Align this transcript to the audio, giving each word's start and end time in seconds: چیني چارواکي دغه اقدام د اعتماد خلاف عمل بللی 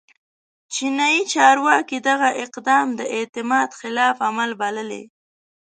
چیني 0.73 1.15
چارواکي 1.31 1.97
دغه 2.09 2.29
اقدام 2.43 2.87
د 2.99 3.01
اعتماد 3.15 3.69
خلاف 3.79 4.15
عمل 4.27 4.51
بللی 4.61 5.03